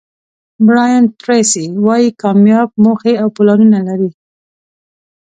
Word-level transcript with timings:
برایان 0.65 1.05
ټریسي 1.21 1.65
وایي 1.85 2.09
کامیاب 2.21 2.69
موخې 2.83 3.13
او 3.21 3.27
پلانونه 3.37 3.79
لري. 3.87 4.11